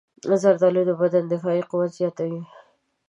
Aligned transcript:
زردالو 0.41 0.81
د 0.87 0.91
بدن 1.01 1.23
دفاعي 1.33 1.63
قوت 1.71 1.91
زیاتوي. 1.99 2.41